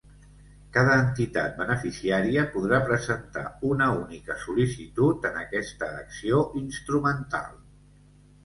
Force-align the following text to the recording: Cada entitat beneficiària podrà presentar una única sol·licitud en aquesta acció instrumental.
Cada 0.75 0.93
entitat 1.01 1.59
beneficiària 1.59 2.45
podrà 2.55 2.79
presentar 2.87 3.43
una 3.75 3.91
única 3.99 4.39
sol·licitud 4.47 5.29
en 5.31 5.39
aquesta 5.43 5.91
acció 6.01 6.41
instrumental. 6.63 7.55